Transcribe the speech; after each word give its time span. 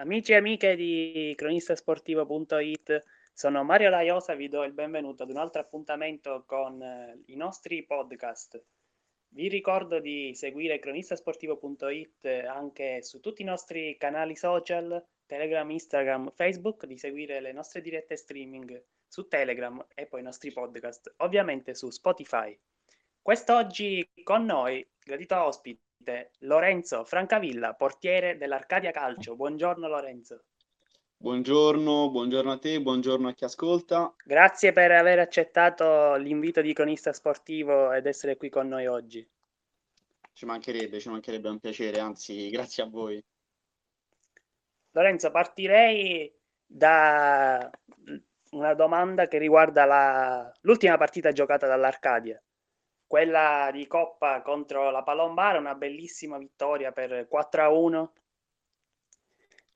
Amici 0.00 0.30
e 0.30 0.36
amiche 0.36 0.76
di 0.76 1.32
cronistasportivo.it, 1.36 3.02
sono 3.32 3.64
Mario 3.64 3.90
Laiosa, 3.90 4.36
vi 4.36 4.48
do 4.48 4.62
il 4.62 4.72
benvenuto 4.72 5.24
ad 5.24 5.30
un 5.30 5.38
altro 5.38 5.60
appuntamento 5.60 6.44
con 6.46 6.80
eh, 6.80 7.20
i 7.26 7.34
nostri 7.34 7.84
podcast. 7.84 8.62
Vi 9.30 9.48
ricordo 9.48 9.98
di 9.98 10.36
seguire 10.36 10.78
cronistasportivo.it 10.78 12.24
anche 12.46 13.02
su 13.02 13.18
tutti 13.18 13.42
i 13.42 13.44
nostri 13.44 13.96
canali 13.96 14.36
social, 14.36 15.04
Telegram, 15.26 15.68
Instagram, 15.68 16.30
Facebook, 16.30 16.86
di 16.86 16.96
seguire 16.96 17.40
le 17.40 17.50
nostre 17.50 17.80
dirette 17.80 18.16
streaming 18.16 18.80
su 19.04 19.26
Telegram 19.26 19.84
e 19.96 20.06
poi 20.06 20.20
i 20.20 20.22
nostri 20.24 20.52
podcast, 20.52 21.12
ovviamente 21.16 21.74
su 21.74 21.90
Spotify. 21.90 22.56
Quest'oggi 23.20 24.08
con 24.22 24.44
noi, 24.44 24.88
gradito 25.00 25.42
ospite, 25.42 25.87
Lorenzo 26.40 27.04
Francavilla, 27.04 27.74
portiere 27.74 28.36
dell'Arcadia 28.36 28.90
Calcio. 28.90 29.36
Buongiorno 29.36 29.88
Lorenzo. 29.88 30.44
Buongiorno, 31.16 32.10
buongiorno 32.10 32.52
a 32.52 32.58
te, 32.58 32.80
buongiorno 32.80 33.28
a 33.28 33.34
chi 33.34 33.44
ascolta. 33.44 34.14
Grazie 34.24 34.72
per 34.72 34.92
aver 34.92 35.18
accettato 35.18 36.14
l'invito 36.14 36.60
di 36.60 36.72
cronista 36.72 37.12
sportivo 37.12 37.92
ed 37.92 38.06
essere 38.06 38.36
qui 38.36 38.48
con 38.48 38.68
noi 38.68 38.86
oggi. 38.86 39.28
Ci 40.32 40.46
mancherebbe, 40.46 41.00
ci 41.00 41.08
mancherebbe 41.08 41.48
un 41.48 41.58
piacere, 41.58 41.98
anzi, 41.98 42.48
grazie 42.50 42.84
a 42.84 42.86
voi. 42.86 43.22
Lorenzo, 44.92 45.32
partirei 45.32 46.32
da 46.64 47.68
una 48.52 48.74
domanda 48.74 49.26
che 49.26 49.38
riguarda 49.38 49.84
la... 49.84 50.52
l'ultima 50.60 50.96
partita 50.96 51.32
giocata 51.32 51.66
dall'Arcadia 51.66 52.40
quella 53.08 53.70
di 53.72 53.86
Coppa 53.86 54.42
contro 54.42 54.90
la 54.90 55.02
Palombara, 55.02 55.58
una 55.58 55.74
bellissima 55.74 56.36
vittoria 56.36 56.92
per 56.92 57.26
4 57.26 57.62
a 57.62 57.68
1. 57.70 58.12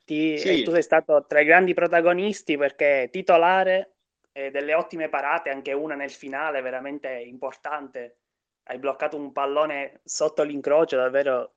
Ti, 0.04 0.38
sì. 0.38 0.62
Tu 0.62 0.70
sei 0.70 0.82
stato 0.82 1.24
tra 1.26 1.40
i 1.40 1.44
grandi 1.44 1.72
protagonisti 1.72 2.56
perché 2.56 3.08
titolare 3.10 3.94
eh, 4.32 4.50
delle 4.50 4.74
ottime 4.74 5.08
parate, 5.08 5.48
anche 5.48 5.72
una 5.72 5.94
nel 5.94 6.10
finale 6.10 6.60
veramente 6.60 7.08
importante. 7.08 8.18
Hai 8.64 8.78
bloccato 8.78 9.16
un 9.16 9.32
pallone 9.32 10.00
sotto 10.04 10.42
l'incrocio, 10.42 10.96
davvero 10.96 11.54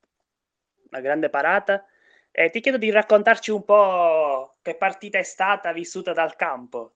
una 0.90 1.02
grande 1.02 1.30
parata. 1.30 1.86
E 2.32 2.50
ti 2.50 2.62
chiedo 2.62 2.78
di 2.78 2.90
raccontarci 2.90 3.52
un 3.52 3.66
po' 3.66 4.56
che 4.62 4.76
partita 4.76 5.18
è 5.18 5.24
stata 5.24 5.74
vissuta 5.74 6.14
dal 6.14 6.36
campo. 6.36 6.94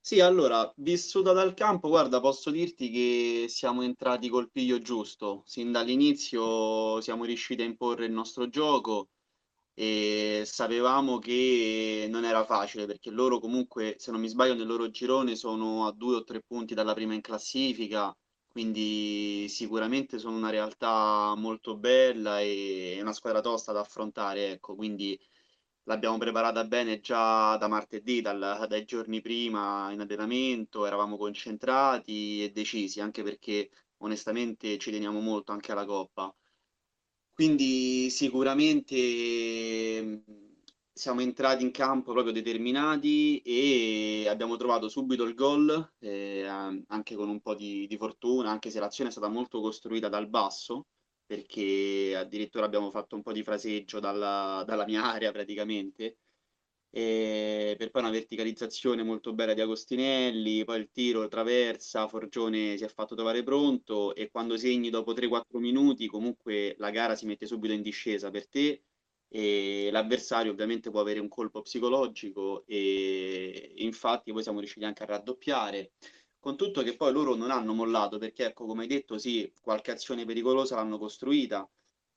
Sì, 0.00 0.20
allora, 0.20 0.72
vissuta 0.78 1.32
dal 1.32 1.52
campo, 1.54 1.88
guarda, 1.88 2.18
posso 2.20 2.50
dirti 2.50 2.88
che 2.90 3.44
siamo 3.48 3.82
entrati 3.82 4.28
col 4.30 4.50
piglio 4.50 4.80
giusto. 4.80 5.42
Sin 5.44 5.70
dall'inizio 5.70 7.00
siamo 7.02 7.24
riusciti 7.24 7.60
a 7.62 7.64
imporre 7.66 8.06
il 8.06 8.12
nostro 8.12 8.48
gioco 8.48 9.10
e 9.74 10.42
sapevamo 10.46 11.18
che 11.18 12.06
non 12.10 12.24
era 12.24 12.44
facile 12.44 12.86
perché 12.86 13.10
loro 13.10 13.38
comunque, 13.38 13.96
se 13.98 14.10
non 14.10 14.20
mi 14.20 14.28
sbaglio, 14.28 14.54
nel 14.54 14.66
loro 14.66 14.90
girone 14.90 15.36
sono 15.36 15.86
a 15.86 15.92
due 15.92 16.16
o 16.16 16.24
tre 16.24 16.40
punti 16.46 16.74
dalla 16.74 16.94
prima 16.94 17.14
in 17.14 17.20
classifica, 17.20 18.14
quindi 18.48 19.46
sicuramente 19.48 20.18
sono 20.18 20.36
una 20.36 20.50
realtà 20.50 21.34
molto 21.36 21.76
bella 21.76 22.40
e 22.40 22.98
una 23.00 23.12
squadra 23.12 23.40
tosta 23.42 23.72
da 23.72 23.80
affrontare, 23.80 24.52
ecco, 24.52 24.74
quindi 24.74 25.18
l'abbiamo 25.88 26.18
preparata 26.18 26.64
bene 26.64 27.00
già 27.00 27.56
da 27.56 27.66
martedì, 27.66 28.20
dal, 28.20 28.66
dai 28.68 28.84
giorni 28.84 29.20
prima 29.22 29.90
in 29.90 30.00
allenamento, 30.00 30.86
eravamo 30.86 31.16
concentrati 31.16 32.44
e 32.44 32.52
decisi, 32.52 33.00
anche 33.00 33.22
perché 33.22 33.70
onestamente 33.98 34.78
ci 34.78 34.90
teniamo 34.90 35.20
molto 35.20 35.52
anche 35.52 35.72
alla 35.72 35.86
Coppa. 35.86 36.32
Quindi 37.32 38.10
sicuramente 38.10 40.02
mm, 40.02 40.16
siamo 40.92 41.20
entrati 41.22 41.62
in 41.62 41.70
campo 41.70 42.12
proprio 42.12 42.32
determinati 42.34 43.40
e 43.40 44.26
abbiamo 44.28 44.56
trovato 44.56 44.88
subito 44.88 45.24
il 45.24 45.34
gol, 45.34 45.92
eh, 46.00 46.44
anche 46.46 47.14
con 47.14 47.28
un 47.28 47.40
po' 47.40 47.54
di, 47.54 47.86
di 47.86 47.96
fortuna, 47.96 48.50
anche 48.50 48.70
se 48.70 48.80
l'azione 48.80 49.08
è 49.08 49.12
stata 49.12 49.28
molto 49.28 49.60
costruita 49.60 50.08
dal 50.08 50.28
basso 50.28 50.86
perché 51.28 52.16
addirittura 52.16 52.64
abbiamo 52.64 52.90
fatto 52.90 53.14
un 53.14 53.22
po' 53.22 53.32
di 53.32 53.42
fraseggio 53.42 54.00
dalla, 54.00 54.64
dalla 54.66 54.86
mia 54.86 55.04
area 55.04 55.30
praticamente, 55.30 56.16
e 56.90 57.74
per 57.76 57.90
poi 57.90 58.00
una 58.00 58.10
verticalizzazione 58.10 59.02
molto 59.02 59.34
bella 59.34 59.52
di 59.52 59.60
Agostinelli, 59.60 60.64
poi 60.64 60.78
il 60.80 60.90
tiro 60.90 61.28
traversa, 61.28 62.08
Forgione 62.08 62.78
si 62.78 62.84
è 62.84 62.88
fatto 62.88 63.14
trovare 63.14 63.42
pronto 63.42 64.14
e 64.14 64.30
quando 64.30 64.56
segni 64.56 64.88
dopo 64.88 65.12
3-4 65.12 65.58
minuti 65.58 66.06
comunque 66.06 66.74
la 66.78 66.88
gara 66.88 67.14
si 67.14 67.26
mette 67.26 67.44
subito 67.46 67.74
in 67.74 67.82
discesa 67.82 68.30
per 68.30 68.48
te 68.48 68.84
e 69.28 69.90
l'avversario 69.92 70.50
ovviamente 70.50 70.88
può 70.90 71.00
avere 71.00 71.20
un 71.20 71.28
colpo 71.28 71.60
psicologico 71.60 72.64
e 72.66 73.74
infatti 73.76 74.32
poi 74.32 74.42
siamo 74.42 74.60
riusciti 74.60 74.86
anche 74.86 75.02
a 75.02 75.06
raddoppiare 75.06 75.92
con 76.40 76.56
tutto 76.56 76.82
che 76.82 76.96
poi 76.96 77.12
loro 77.12 77.34
non 77.34 77.50
hanno 77.50 77.74
mollato 77.74 78.18
perché 78.18 78.46
ecco 78.46 78.66
come 78.66 78.82
hai 78.82 78.88
detto 78.88 79.18
sì 79.18 79.50
qualche 79.60 79.90
azione 79.90 80.24
pericolosa 80.24 80.76
l'hanno 80.76 80.98
costruita. 80.98 81.68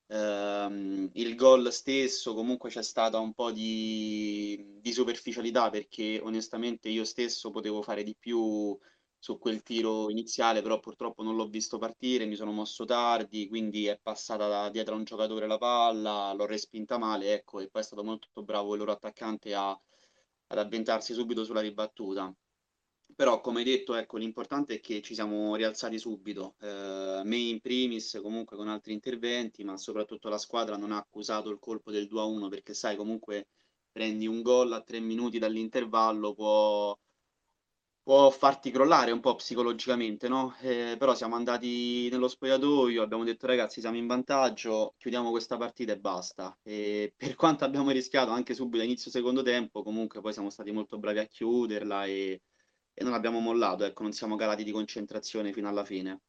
Ehm, 0.07 1.09
il 1.13 1.35
gol 1.35 1.71
stesso 1.71 2.33
comunque 2.33 2.69
c'è 2.69 2.83
stata 2.83 3.17
un 3.19 3.33
po' 3.33 3.51
di, 3.51 4.77
di 4.81 4.91
superficialità 4.93 5.69
perché 5.69 6.19
onestamente 6.21 6.89
io 6.89 7.05
stesso 7.05 7.49
potevo 7.49 7.81
fare 7.81 8.03
di 8.03 8.15
più 8.17 8.77
su 9.17 9.37
quel 9.37 9.61
tiro 9.63 10.09
iniziale 10.09 10.61
però 10.61 10.79
purtroppo 10.79 11.23
non 11.23 11.35
l'ho 11.35 11.47
visto 11.47 11.77
partire 11.77 12.25
mi 12.25 12.35
sono 12.35 12.51
mosso 12.51 12.85
tardi 12.85 13.47
quindi 13.47 13.85
è 13.85 13.99
passata 14.01 14.47
da 14.47 14.69
dietro 14.69 14.95
a 14.95 14.97
un 14.97 15.03
giocatore 15.03 15.47
la 15.47 15.57
palla 15.57 16.33
l'ho 16.33 16.45
respinta 16.45 16.97
male 16.97 17.33
ecco 17.33 17.59
e 17.59 17.69
poi 17.69 17.81
è 17.81 17.85
stato 17.85 18.03
molto 18.03 18.41
bravo 18.43 18.73
il 18.73 18.79
loro 18.79 18.91
attaccante 18.91 19.53
a, 19.53 19.69
ad 19.71 20.57
avventarsi 20.57 21.13
subito 21.13 21.43
sulla 21.43 21.61
ribattuta 21.61 22.33
però 23.15 23.41
come 23.41 23.63
detto 23.63 23.95
ecco 23.95 24.17
l'importante 24.17 24.75
è 24.75 24.79
che 24.79 25.01
ci 25.01 25.13
siamo 25.13 25.55
rialzati 25.55 25.97
subito 25.99 26.55
eh, 26.59 27.21
me 27.23 27.37
in 27.37 27.59
primis 27.59 28.19
comunque 28.21 28.55
con 28.57 28.67
altri 28.67 28.93
interventi 28.93 29.63
ma 29.63 29.77
soprattutto 29.77 30.29
la 30.29 30.37
squadra 30.37 30.77
non 30.77 30.91
ha 30.91 30.97
accusato 30.97 31.49
il 31.49 31.59
colpo 31.59 31.91
del 31.91 32.07
2-1 32.07 32.49
perché 32.49 32.73
sai 32.73 32.95
comunque 32.95 33.47
prendi 33.91 34.27
un 34.27 34.41
gol 34.41 34.71
a 34.73 34.81
tre 34.81 34.99
minuti 34.99 35.39
dall'intervallo 35.39 36.33
può, 36.33 36.97
può 38.03 38.29
farti 38.31 38.71
crollare 38.71 39.11
un 39.11 39.19
po' 39.19 39.35
psicologicamente 39.35 40.27
no? 40.27 40.55
Eh, 40.61 40.95
però 40.97 41.13
siamo 41.15 41.35
andati 41.35 42.09
nello 42.09 42.27
spogliatoio 42.27 43.01
abbiamo 43.03 43.23
detto 43.23 43.45
ragazzi 43.47 43.79
siamo 43.79 43.97
in 43.97 44.07
vantaggio 44.07 44.95
chiudiamo 44.97 45.29
questa 45.29 45.57
partita 45.57 45.93
e 45.93 45.99
basta 45.99 46.57
e 46.63 47.13
per 47.15 47.35
quanto 47.35 47.63
abbiamo 47.63 47.91
rischiato 47.91 48.31
anche 48.31 48.53
subito 48.55 48.81
a 48.83 48.85
inizio 48.85 49.11
secondo 49.11 49.43
tempo 49.43 49.83
comunque 49.83 50.21
poi 50.21 50.33
siamo 50.33 50.49
stati 50.49 50.71
molto 50.71 50.97
bravi 50.97 51.19
a 51.19 51.25
chiuderla 51.25 52.05
e 52.05 52.41
e 52.93 53.03
non 53.03 53.13
abbiamo 53.13 53.39
mollato, 53.39 53.85
ecco, 53.85 54.03
non 54.03 54.11
siamo 54.11 54.35
calati 54.35 54.63
di 54.63 54.71
concentrazione 54.71 55.53
fino 55.53 55.67
alla 55.69 55.85
fine. 55.85 56.21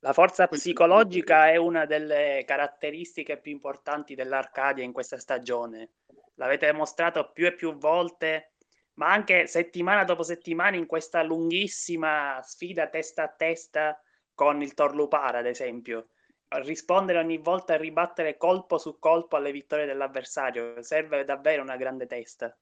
La 0.00 0.12
forza 0.12 0.46
psicologica 0.46 1.50
è 1.50 1.56
una 1.56 1.86
delle 1.86 2.44
caratteristiche 2.46 3.38
più 3.38 3.50
importanti 3.50 4.14
dell'Arcadia 4.14 4.84
in 4.84 4.92
questa 4.92 5.18
stagione. 5.18 5.90
L'avete 6.34 6.70
dimostrato 6.70 7.32
più 7.32 7.46
e 7.46 7.54
più 7.54 7.76
volte, 7.76 8.52
ma 8.94 9.10
anche 9.10 9.46
settimana 9.46 10.04
dopo 10.04 10.22
settimana 10.22 10.76
in 10.76 10.86
questa 10.86 11.22
lunghissima 11.22 12.40
sfida 12.42 12.88
testa 12.88 13.24
a 13.24 13.28
testa 13.28 14.00
con 14.34 14.62
il 14.62 14.74
Torlupara, 14.74 15.38
ad 15.38 15.46
esempio. 15.46 16.10
Rispondere 16.48 17.18
ogni 17.18 17.38
volta 17.38 17.74
e 17.74 17.78
ribattere 17.78 18.36
colpo 18.36 18.78
su 18.78 18.98
colpo 18.98 19.36
alle 19.36 19.50
vittorie 19.50 19.86
dell'avversario 19.86 20.82
serve 20.82 21.24
davvero 21.24 21.62
una 21.62 21.76
grande 21.76 22.06
testa. 22.06 22.56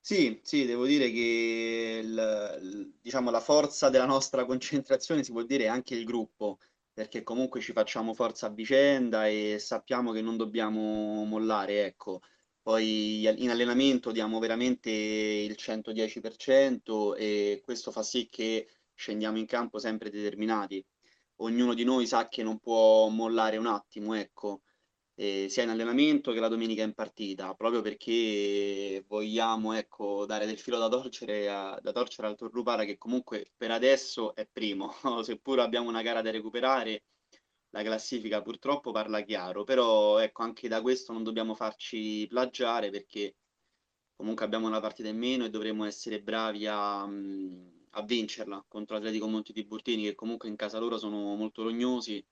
Sì, 0.00 0.38
sì, 0.42 0.66
devo 0.66 0.84
dire 0.86 1.10
che 1.10 2.00
il, 2.02 2.58
il- 2.62 2.94
diciamo, 3.00 3.30
la 3.30 3.40
forza 3.40 3.88
della 3.90 4.04
nostra 4.06 4.44
concentrazione 4.44 5.24
si 5.24 5.32
può 5.32 5.42
dire 5.42 5.68
anche 5.68 5.94
il 5.94 6.04
gruppo, 6.04 6.58
perché 6.92 7.22
comunque 7.22 7.60
ci 7.60 7.72
facciamo 7.72 8.12
forza 8.14 8.46
a 8.46 8.50
vicenda 8.50 9.26
e 9.26 9.56
sappiamo 9.58 10.12
che 10.12 10.20
non 10.20 10.36
dobbiamo 10.36 11.24
mollare, 11.24 11.84
ecco. 11.86 12.20
Poi 12.62 13.22
in 13.26 13.50
allenamento 13.50 14.10
diamo 14.10 14.38
veramente 14.38 14.90
il 14.90 15.54
110% 15.56 17.14
e 17.14 17.60
questo 17.62 17.90
fa 17.90 18.02
sì 18.02 18.28
che 18.30 18.66
scendiamo 18.94 19.38
in 19.38 19.46
campo 19.46 19.78
sempre 19.78 20.10
determinati. 20.10 20.84
Ognuno 21.36 21.74
di 21.74 21.84
noi 21.84 22.06
sa 22.06 22.28
che 22.28 22.42
non 22.42 22.58
può 22.58 23.08
mollare 23.08 23.56
un 23.56 23.66
attimo, 23.66 24.14
ecco 24.14 24.62
eh, 25.16 25.48
sia 25.48 25.62
in 25.62 25.68
allenamento 25.70 26.32
che 26.32 26.40
la 26.40 26.48
domenica 26.48 26.82
in 26.82 26.92
partita, 26.94 27.54
proprio 27.54 27.80
perché 27.82 29.04
vogliamo 29.06 29.72
ecco, 29.74 30.26
dare 30.26 30.46
del 30.46 30.58
filo 30.58 30.78
da 30.78 30.88
torcere, 30.88 31.48
a, 31.48 31.78
da 31.80 31.92
torcere 31.92 32.28
al 32.28 32.36
Torrupara 32.36 32.84
che 32.84 32.98
comunque 32.98 33.52
per 33.56 33.70
adesso 33.70 34.34
è 34.34 34.46
primo, 34.50 34.92
seppur 35.22 35.60
abbiamo 35.60 35.88
una 35.88 36.02
gara 36.02 36.20
da 36.22 36.30
recuperare, 36.30 37.04
la 37.70 37.82
classifica 37.82 38.42
purtroppo 38.42 38.92
parla 38.92 39.22
chiaro, 39.22 39.64
però 39.64 40.18
ecco 40.18 40.42
anche 40.42 40.68
da 40.68 40.80
questo 40.80 41.12
non 41.12 41.24
dobbiamo 41.24 41.54
farci 41.54 42.26
plagiare 42.28 42.90
perché 42.90 43.36
comunque 44.16 44.44
abbiamo 44.44 44.66
una 44.68 44.80
partita 44.80 45.08
in 45.08 45.18
meno 45.18 45.44
e 45.44 45.50
dovremo 45.50 45.84
essere 45.84 46.22
bravi 46.22 46.66
a, 46.66 47.02
a 47.02 48.02
vincerla 48.04 48.64
contro 48.68 48.96
l'Atletico 48.96 49.26
Monti 49.28 49.52
Tiburtini 49.52 50.04
che 50.04 50.14
comunque 50.14 50.48
in 50.48 50.56
casa 50.56 50.78
loro 50.78 50.98
sono 50.98 51.34
molto 51.34 51.62
rognosi 51.64 52.24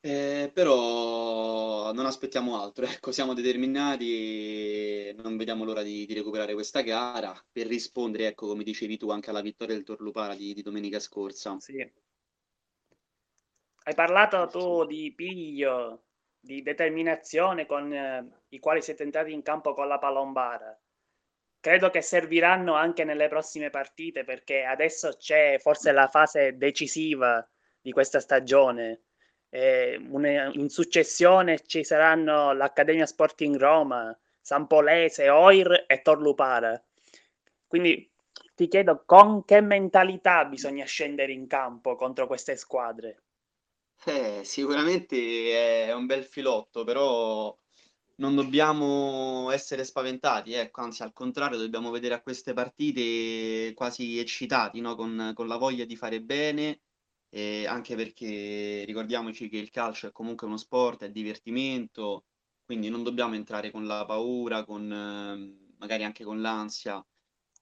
Eh, 0.00 0.50
però 0.54 1.92
non 1.92 2.06
aspettiamo 2.06 2.62
altro, 2.62 2.84
ecco, 3.00 3.10
siamo 3.10 3.34
determinati 3.34 5.12
non 5.16 5.36
vediamo 5.36 5.64
l'ora 5.64 5.82
di, 5.82 6.06
di 6.06 6.14
recuperare 6.14 6.54
questa 6.54 6.82
gara 6.82 7.34
per 7.50 7.66
rispondere, 7.66 8.28
ecco, 8.28 8.46
come 8.46 8.62
dicevi 8.62 8.96
tu, 8.96 9.10
anche 9.10 9.30
alla 9.30 9.40
vittoria 9.40 9.74
del 9.74 9.84
Torlupara 9.84 10.34
di, 10.34 10.54
di 10.54 10.62
domenica 10.62 11.00
scorsa. 11.00 11.56
Sì. 11.58 11.78
Hai 13.82 13.94
parlato 13.94 14.46
tu 14.48 14.84
di 14.84 15.12
piglio, 15.14 16.04
di 16.38 16.62
determinazione 16.62 17.66
con 17.66 17.92
eh, 17.92 18.42
i 18.50 18.58
quali 18.58 18.82
siete 18.82 19.02
entrati 19.02 19.32
in 19.32 19.42
campo 19.42 19.74
con 19.74 19.88
la 19.88 19.98
palombara. 19.98 20.78
Credo 21.60 21.90
che 21.90 22.02
serviranno 22.02 22.74
anche 22.74 23.02
nelle 23.02 23.28
prossime 23.28 23.70
partite 23.70 24.22
perché 24.22 24.62
adesso 24.62 25.16
c'è 25.16 25.58
forse 25.58 25.90
la 25.90 26.06
fase 26.06 26.56
decisiva 26.56 27.44
di 27.80 27.90
questa 27.90 28.20
stagione 28.20 29.07
eh, 29.50 29.98
in 30.00 30.68
successione 30.68 31.60
ci 31.66 31.84
saranno 31.84 32.52
l'Accademia 32.52 33.06
Sporting 33.06 33.56
Roma, 33.56 34.16
Sampolese, 34.40 35.28
Oir 35.28 35.84
e 35.86 36.02
Torlupara. 36.02 36.82
Quindi 37.66 38.10
ti 38.54 38.68
chiedo 38.68 39.02
con 39.04 39.44
che 39.44 39.60
mentalità 39.60 40.44
bisogna 40.44 40.84
scendere 40.84 41.32
in 41.32 41.46
campo 41.46 41.96
contro 41.96 42.26
queste 42.26 42.56
squadre? 42.56 43.22
Eh, 44.04 44.42
sicuramente 44.44 45.86
è 45.86 45.92
un 45.92 46.06
bel 46.06 46.24
filotto, 46.24 46.84
però 46.84 47.56
non 48.16 48.34
dobbiamo 48.34 49.50
essere 49.50 49.84
spaventati, 49.84 50.54
ecco, 50.54 50.80
anzi 50.80 51.02
al 51.02 51.12
contrario 51.12 51.58
dobbiamo 51.58 51.90
vedere 51.90 52.14
a 52.14 52.20
queste 52.22 52.52
partite 52.52 53.72
quasi 53.74 54.18
eccitati, 54.18 54.80
no? 54.80 54.94
con, 54.94 55.32
con 55.34 55.46
la 55.46 55.56
voglia 55.56 55.84
di 55.84 55.96
fare 55.96 56.20
bene 56.20 56.80
e 57.30 57.66
anche 57.66 57.94
perché 57.96 58.84
ricordiamoci 58.86 59.48
che 59.48 59.58
il 59.58 59.70
calcio 59.70 60.08
è 60.08 60.12
comunque 60.12 60.46
uno 60.46 60.56
sport, 60.56 61.04
è 61.04 61.10
divertimento, 61.10 62.24
quindi 62.64 62.88
non 62.88 63.02
dobbiamo 63.02 63.34
entrare 63.34 63.70
con 63.70 63.86
la 63.86 64.04
paura, 64.06 64.64
con 64.64 64.90
eh, 64.92 65.74
magari 65.78 66.04
anche 66.04 66.24
con 66.24 66.40
l'ansia. 66.40 67.04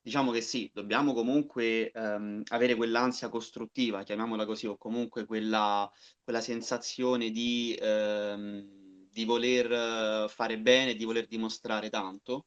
Diciamo 0.00 0.30
che 0.30 0.40
sì, 0.40 0.70
dobbiamo 0.72 1.12
comunque 1.12 1.90
ehm, 1.90 2.42
avere 2.50 2.76
quell'ansia 2.76 3.28
costruttiva, 3.28 4.04
chiamiamola 4.04 4.46
così, 4.46 4.66
o 4.68 4.76
comunque 4.76 5.24
quella, 5.26 5.90
quella 6.22 6.40
sensazione 6.40 7.30
di, 7.30 7.76
ehm, 7.80 9.08
di 9.10 9.24
voler 9.24 10.28
fare 10.30 10.60
bene, 10.60 10.94
di 10.94 11.04
voler 11.04 11.26
dimostrare 11.26 11.88
tanto 11.90 12.46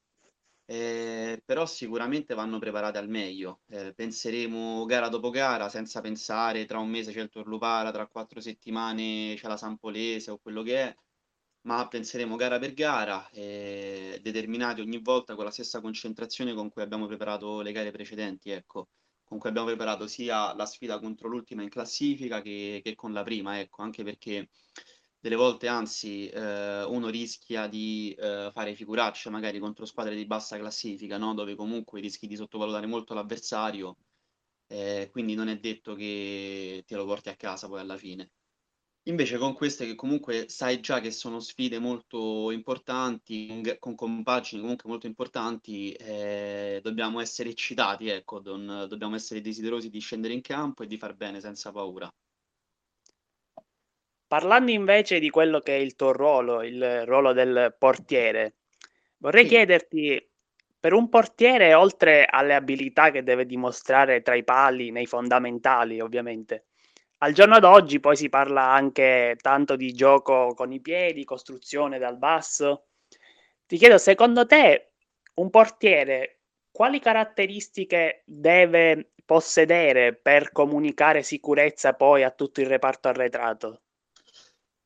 eh, 0.71 1.41
però 1.43 1.65
sicuramente 1.65 2.35
vanno 2.35 2.59
preparate 2.59 2.99
al 2.99 3.09
meglio. 3.09 3.61
Eh, 3.69 3.91
penseremo 3.95 4.85
gara 4.85 5.07
dopo 5.09 5.31
gara, 5.31 5.67
senza 5.67 5.99
pensare 5.99 6.65
tra 6.65 6.77
un 6.77 6.89
mese 6.89 7.11
c'è 7.11 7.21
il 7.21 7.29
Torlupara, 7.29 7.89
tra 7.91 8.05
quattro 8.07 8.39
settimane 8.39 9.33
c'è 9.35 9.47
la 9.47 9.57
Sampolese 9.57 10.29
o 10.29 10.37
quello 10.37 10.61
che 10.61 10.77
è, 10.83 10.95
ma 11.61 11.87
penseremo 11.87 12.35
gara 12.35 12.59
per 12.59 12.73
gara, 12.73 13.27
eh, 13.31 14.19
determinati 14.21 14.81
ogni 14.81 14.99
volta 15.01 15.33
con 15.33 15.45
la 15.45 15.51
stessa 15.51 15.81
concentrazione 15.81 16.53
con 16.53 16.69
cui 16.69 16.83
abbiamo 16.83 17.07
preparato 17.07 17.61
le 17.61 17.71
gare 17.71 17.89
precedenti, 17.89 18.51
ecco, 18.51 18.89
con 19.23 19.39
cui 19.39 19.49
abbiamo 19.49 19.67
preparato 19.67 20.05
sia 20.07 20.53
la 20.53 20.67
sfida 20.67 20.99
contro 20.99 21.29
l'ultima 21.29 21.63
in 21.63 21.69
classifica 21.69 22.41
che, 22.41 22.81
che 22.83 22.93
con 22.93 23.11
la 23.11 23.23
prima, 23.23 23.59
ecco, 23.59 23.81
anche 23.81 24.03
perché 24.03 24.49
delle 25.19 25.35
volte 25.35 25.67
anzi 25.67 26.27
eh, 26.29 26.83
uno 26.83 27.09
rischia 27.09 27.67
di 27.67 28.13
eh, 28.17 28.49
fare 28.53 28.75
figuracce 28.75 29.29
magari 29.29 29.59
contro 29.59 29.85
squadre 29.85 30.15
di 30.15 30.25
bassa 30.25 30.57
classifica, 30.57 31.17
no? 31.17 31.33
dove 31.33 31.55
comunque 31.55 31.99
rischi 32.01 32.27
di 32.27 32.35
sottovalutare 32.35 32.87
molto 32.87 33.13
l'avversario, 33.13 33.97
eh, 34.67 35.09
quindi 35.11 35.35
non 35.35 35.49
è 35.49 35.57
detto 35.59 35.95
che 35.95 36.83
te 36.85 36.95
lo 36.95 37.05
porti 37.05 37.29
a 37.29 37.35
casa 37.35 37.67
poi 37.67 37.79
alla 37.81 37.97
fine. 37.97 38.31
Invece 39.09 39.37
con 39.37 39.53
queste 39.55 39.85
che 39.85 39.95
comunque 39.95 40.47
sai 40.49 40.79
già 40.81 40.99
che 41.01 41.11
sono 41.11 41.39
sfide 41.39 41.79
molto 41.79 42.51
importanti, 42.51 43.61
con 43.79 43.95
compagini 43.95 44.61
comunque 44.61 44.89
molto 44.89 45.07
importanti, 45.07 45.91
eh, 45.93 46.79
dobbiamo 46.83 47.19
essere 47.19 47.49
eccitati, 47.49 48.07
ecco, 48.09 48.39
don, 48.39 48.85
dobbiamo 48.87 49.15
essere 49.15 49.41
desiderosi 49.41 49.89
di 49.89 49.99
scendere 49.99 50.33
in 50.33 50.41
campo 50.41 50.83
e 50.83 50.87
di 50.87 50.97
far 50.97 51.15
bene 51.15 51.39
senza 51.41 51.71
paura. 51.71 52.09
Parlando 54.29 54.69
invece 54.69 55.17
di 55.17 55.31
quello 55.31 55.59
che 55.59 55.75
è 55.75 55.79
il 55.79 55.95
tuo 55.95 56.11
ruolo, 56.11 56.61
il 56.61 57.03
ruolo 57.07 57.33
del 57.33 57.73
portiere, 57.75 58.57
vorrei 59.17 59.45
sì. 59.45 59.49
chiederti, 59.49 60.29
per 60.79 60.93
un 60.93 61.09
portiere, 61.09 61.73
oltre 61.73 62.27
alle 62.29 62.53
abilità 62.53 63.09
che 63.09 63.23
deve 63.23 63.47
dimostrare 63.47 64.21
tra 64.21 64.35
i 64.35 64.43
pali, 64.43 64.91
nei 64.91 65.07
fondamentali 65.07 65.99
ovviamente, 65.99 66.65
al 67.17 67.33
giorno 67.33 67.57
d'oggi 67.57 67.99
poi 67.99 68.15
si 68.15 68.29
parla 68.29 68.69
anche 68.69 69.35
tanto 69.41 69.75
di 69.75 69.93
gioco 69.93 70.53
con 70.53 70.71
i 70.71 70.79
piedi, 70.79 71.23
costruzione 71.23 71.97
dal 71.97 72.19
basso. 72.19 72.89
Ti 73.65 73.77
chiedo, 73.77 73.97
secondo 73.97 74.45
te, 74.45 74.91
un 75.37 75.49
portiere 75.49 76.41
quali 76.69 76.99
caratteristiche 76.99 78.21
deve 78.25 79.13
possedere 79.25 80.13
per 80.13 80.51
comunicare 80.51 81.23
sicurezza 81.23 81.93
poi 81.93 82.21
a 82.21 82.29
tutto 82.29 82.61
il 82.61 82.67
reparto 82.67 83.07
arretrato? 83.07 83.81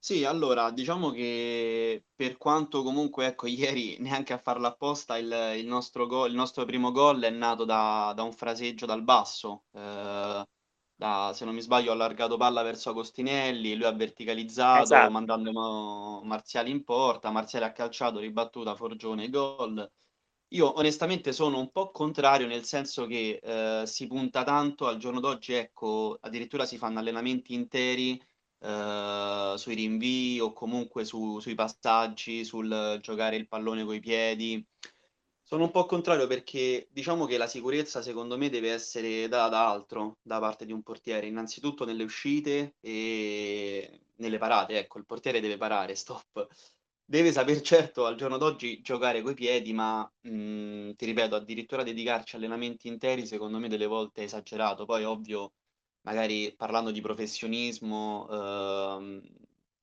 Sì, 0.05 0.25
allora, 0.25 0.69
diciamo 0.71 1.11
che 1.11 2.03
per 2.13 2.35
quanto 2.38 2.83
comunque, 2.83 3.25
ecco, 3.27 3.47
ieri 3.47 3.97
neanche 4.00 4.33
a 4.33 4.38
farlo 4.38 4.67
apposta, 4.67 5.17
il, 5.17 5.31
il 5.57 5.65
nostro, 5.65 6.07
go- 6.07 6.25
il 6.25 6.33
nostro 6.35 6.65
primo 6.65 6.91
gol 6.91 7.21
è 7.21 7.29
nato 7.29 7.63
da, 7.63 8.11
da 8.13 8.23
un 8.23 8.33
fraseggio 8.33 8.85
dal 8.85 9.01
basso. 9.01 9.63
Eh, 9.71 10.44
da, 10.95 11.31
se 11.33 11.45
non 11.45 11.53
mi 11.55 11.61
sbaglio, 11.61 11.91
ha 11.91 11.94
allargato 11.94 12.35
palla 12.38 12.63
verso 12.63 12.89
Agostinelli, 12.89 13.75
lui 13.75 13.85
ha 13.85 13.94
verticalizzato, 13.94 14.81
esatto. 14.83 15.09
mandando 15.09 16.21
Marziali 16.23 16.69
in 16.69 16.83
porta, 16.83 17.31
Marziali 17.31 17.63
ha 17.65 17.71
calciato, 17.71 18.19
ribattuta, 18.19 18.75
Forgione, 18.75 19.29
gol. 19.29 19.89
Io 20.50 20.77
onestamente 20.77 21.31
sono 21.33 21.59
un 21.59 21.71
po' 21.71 21.91
contrario, 21.91 22.45
nel 22.47 22.63
senso 22.65 23.05
che 23.07 23.39
eh, 23.41 23.85
si 23.88 24.05
punta 24.07 24.44
tanto 24.44 24.85
al 24.88 24.97
giorno 24.97 25.19
d'oggi, 25.19 25.53
ecco, 25.53 26.17
addirittura 26.21 26.65
si 26.65 26.77
fanno 26.77 27.00
allenamenti 27.00 27.53
interi 27.53 28.21
eh, 28.63 29.54
sui 29.57 29.75
rinvii 29.75 30.39
o 30.39 30.54
comunque 30.54 31.04
su, 31.04 31.39
sui 31.39 31.56
passaggi, 31.56 32.45
sul 32.45 33.00
giocare 33.01 33.36
il 33.36 33.48
pallone 33.48 33.83
coi 33.83 34.00
piedi. 34.00 34.65
Sono 35.42 35.65
un 35.65 35.71
po' 35.71 35.86
contrario 35.86 36.25
perché 36.27 36.88
diciamo 36.92 37.25
che 37.25 37.38
la 37.38 37.48
sicurezza 37.48 38.01
secondo 38.01 38.38
me 38.38 38.50
deve 38.50 38.71
essere 38.71 39.27
data 39.27 39.50
da 39.50 39.69
altro 39.69 40.18
da 40.21 40.39
parte 40.39 40.65
di 40.65 40.71
un 40.71 40.81
portiere, 40.81 41.27
innanzitutto 41.27 41.86
nelle 41.86 42.04
uscite 42.04 42.75
e 42.80 44.01
nelle 44.15 44.38
parate, 44.38 44.80
ecco, 44.80 44.98
il 45.00 45.06
portiere 45.06 45.42
deve 45.42 45.57
parare, 45.57 45.95
stop. 45.95 46.48
Deve 47.06 47.31
saper 47.33 47.62
certo 47.62 48.06
al 48.06 48.15
giorno 48.15 48.38
d'oggi 48.38 48.81
giocare 48.81 49.21
coi 49.21 49.33
piedi, 49.33 49.74
ma 49.74 50.10
mh, 50.22 50.29
mm, 50.29 50.91
ti 50.93 51.05
ripeto, 51.05 51.36
addirittura 51.36 51.84
dedicarci 51.84 52.38
allenamenti 52.38 52.88
interi 52.88 53.25
secondo 53.27 53.60
me 53.60 53.67
delle 53.67 53.86
volte 53.86 54.22
è 54.22 54.24
esagerato. 54.25 54.86
Poi 54.86 55.03
ovvio 55.03 55.51
magari 56.03 56.53
parlando 56.55 56.91
di 56.91 57.01
professionismo, 57.01 58.27
ehm, 58.29 59.22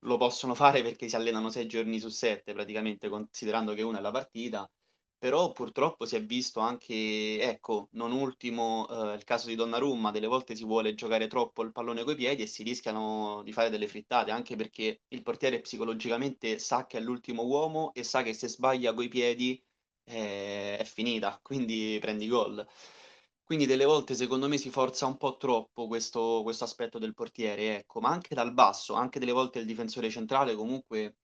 lo 0.05 0.17
possono 0.17 0.55
fare 0.55 0.81
perché 0.81 1.07
si 1.09 1.15
allenano 1.15 1.49
sei 1.49 1.67
giorni 1.67 1.99
su 1.99 2.09
sette, 2.09 2.53
praticamente 2.53 3.09
considerando 3.09 3.73
che 3.73 3.83
una 3.83 3.99
è 3.99 4.01
la 4.01 4.11
partita, 4.11 4.69
però 5.17 5.51
purtroppo 5.51 6.05
si 6.05 6.15
è 6.15 6.23
visto 6.23 6.59
anche, 6.59 7.39
ecco, 7.41 7.89
non 7.91 8.11
ultimo 8.11 8.87
eh, 8.89 9.15
il 9.15 9.23
caso 9.23 9.47
di 9.47 9.55
Donnarumma, 9.55 10.09
delle 10.11 10.25
volte 10.27 10.55
si 10.55 10.63
vuole 10.65 10.95
giocare 10.95 11.27
troppo 11.27 11.61
il 11.63 11.71
pallone 11.71 12.03
coi 12.03 12.15
piedi 12.15 12.41
e 12.41 12.47
si 12.47 12.63
rischiano 12.63 13.41
di 13.43 13.53
fare 13.53 13.69
delle 13.69 13.87
frittate, 13.87 14.31
anche 14.31 14.55
perché 14.55 15.01
il 15.09 15.21
portiere 15.21 15.61
psicologicamente 15.61 16.57
sa 16.57 16.87
che 16.87 16.97
è 16.97 17.01
l'ultimo 17.01 17.43
uomo 17.45 17.93
e 17.93 18.03
sa 18.03 18.23
che 18.23 18.33
se 18.33 18.47
sbaglia 18.47 18.93
coi 18.93 19.07
piedi 19.09 19.63
eh, 20.05 20.77
è 20.77 20.83
finita, 20.85 21.39
quindi 21.43 21.97
prendi 22.01 22.27
gol. 22.27 22.65
Quindi 23.43 23.65
delle 23.65 23.85
volte 23.85 24.15
secondo 24.15 24.47
me 24.47 24.57
si 24.57 24.69
forza 24.69 25.05
un 25.05 25.17
po' 25.17 25.35
troppo 25.37 25.87
questo, 25.87 26.41
questo 26.43 26.63
aspetto 26.63 26.99
del 26.99 27.13
portiere, 27.13 27.77
ecco, 27.77 27.99
ma 27.99 28.09
anche 28.09 28.33
dal 28.33 28.53
basso, 28.53 28.93
anche 28.93 29.19
delle 29.19 29.33
volte 29.33 29.59
il 29.59 29.65
difensore 29.65 30.09
centrale 30.09 30.55
comunque 30.55 31.17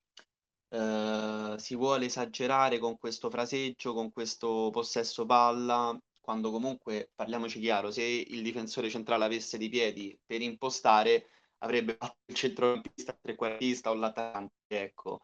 eh, 0.69 1.55
si 1.57 1.75
vuole 1.75 2.05
esagerare 2.05 2.77
con 2.79 2.97
questo 2.97 3.29
fraseggio, 3.29 3.93
con 3.93 4.11
questo 4.11 4.69
possesso 4.71 5.25
palla, 5.25 5.97
quando 6.19 6.51
comunque, 6.51 7.11
parliamoci 7.15 7.59
chiaro, 7.59 7.89
se 7.91 8.03
il 8.03 8.41
difensore 8.43 8.89
centrale 8.89 9.23
avesse 9.23 9.57
dei 9.57 9.69
piedi 9.69 10.17
per 10.25 10.41
impostare, 10.41 11.29
avrebbe 11.59 11.95
fatto 11.97 12.17
il 12.25 12.35
centrocampista, 12.35 13.13
il 13.13 13.19
trequartista 13.21 13.91
o 13.91 13.93
l'attaccante, 13.93 14.53
ecco. 14.67 15.19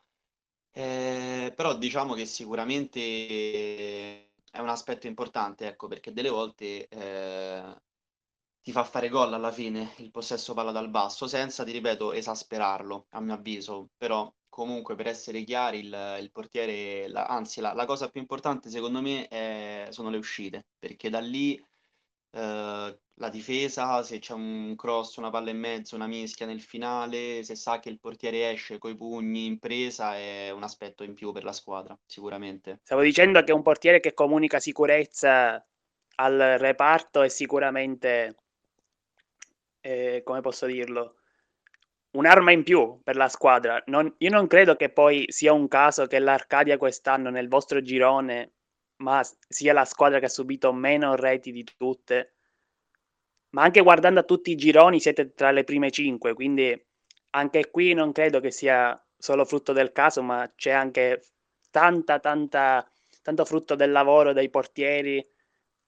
Eh, 0.71 1.53
però 1.55 1.77
diciamo 1.77 2.13
che 2.13 2.25
sicuramente 2.25 4.31
è 4.53 4.59
un 4.59 4.69
aspetto 4.69 5.07
importante, 5.07 5.65
ecco, 5.67 5.87
perché 5.87 6.13
delle 6.13 6.29
volte 6.29 6.87
eh, 6.87 7.81
ti 8.61 8.71
fa 8.71 8.83
fare 8.83 9.09
gol 9.09 9.33
alla 9.33 9.51
fine 9.51 9.93
il 9.97 10.11
possesso 10.11 10.53
palla 10.53 10.71
dal 10.71 10.91
basso, 10.91 11.27
senza, 11.27 11.63
ti 11.63 11.71
ripeto, 11.71 12.13
esasperarlo, 12.13 13.07
a 13.09 13.19
mio 13.19 13.33
avviso. 13.33 13.89
Però 13.97 14.31
comunque 14.49 14.93
per 14.93 15.07
essere 15.07 15.43
chiari, 15.43 15.79
il, 15.79 16.17
il 16.21 16.31
portiere, 16.31 17.07
la, 17.07 17.25
anzi 17.25 17.61
la, 17.61 17.73
la, 17.73 17.85
cosa 17.85 18.09
più 18.09 18.21
importante 18.21 18.69
secondo 18.69 19.01
me 19.01 19.27
è, 19.27 19.87
sono 19.89 20.11
le 20.11 20.17
uscite, 20.17 20.67
perché 20.77 21.09
da 21.09 21.19
lì 21.19 21.59
eh, 22.33 22.97
la 23.17 23.29
difesa, 23.29 24.01
se 24.01 24.17
c'è 24.19 24.33
un 24.33 24.75
cross, 24.75 25.17
una 25.17 25.29
palla 25.29 25.51
e 25.51 25.53
mezzo, 25.53 25.95
una 25.95 26.07
mischia 26.07 26.47
nel 26.47 26.61
finale, 26.61 27.43
se 27.43 27.55
sa 27.55 27.79
che 27.79 27.89
il 27.89 27.99
portiere 27.99 28.51
esce 28.51 28.79
coi 28.79 28.95
pugni 28.95 29.45
in 29.45 29.59
presa, 29.59 30.17
è 30.17 30.49
un 30.49 30.63
aspetto 30.63 31.03
in 31.03 31.13
più 31.13 31.31
per 31.31 31.43
la 31.43 31.53
squadra, 31.53 31.97
sicuramente. 32.05 32.79
Stavo 32.83 33.01
dicendo 33.01 33.43
che 33.43 33.51
un 33.51 33.61
portiere 33.61 33.99
che 33.99 34.13
comunica 34.13 34.59
sicurezza 34.59 35.63
al 36.15 36.37
reparto 36.57 37.21
è 37.21 37.29
sicuramente, 37.29 38.35
eh, 39.81 40.21
come 40.23 40.41
posso 40.41 40.65
dirlo, 40.65 41.17
un'arma 42.13 42.51
in 42.51 42.63
più 42.63 42.99
per 43.03 43.15
la 43.15 43.29
squadra. 43.29 43.81
Non, 43.85 44.11
io 44.17 44.29
non 44.31 44.47
credo 44.47 44.75
che 44.75 44.89
poi 44.89 45.25
sia 45.27 45.53
un 45.53 45.67
caso 45.67 46.07
che 46.07 46.17
l'Arcadia 46.17 46.77
quest'anno 46.77 47.29
nel 47.29 47.47
vostro 47.47 47.81
girone, 47.81 48.53
ma 48.97 49.21
sia 49.47 49.73
la 49.73 49.85
squadra 49.85 50.19
che 50.19 50.25
ha 50.25 50.29
subito 50.29 50.71
meno 50.73 51.15
reti 51.15 51.51
di 51.51 51.63
tutte. 51.63 52.35
Ma 53.51 53.63
anche 53.63 53.81
guardando 53.81 54.19
a 54.19 54.23
tutti 54.23 54.51
i 54.51 54.55
gironi 54.55 54.99
siete 54.99 55.33
tra 55.33 55.51
le 55.51 55.63
prime 55.63 55.91
cinque, 55.91 56.33
quindi 56.33 56.77
anche 57.31 57.69
qui 57.69 57.93
non 57.93 58.11
credo 58.11 58.39
che 58.39 58.51
sia 58.51 58.99
solo 59.17 59.45
frutto 59.45 59.71
del 59.73 59.91
caso, 59.91 60.21
ma 60.23 60.51
c'è 60.55 60.71
anche 60.71 61.23
tanta, 61.69 62.19
tanta, 62.19 62.85
tanto 63.21 63.45
frutto 63.45 63.75
del 63.75 63.91
lavoro 63.91 64.33
dei 64.33 64.49
portieri 64.49 65.25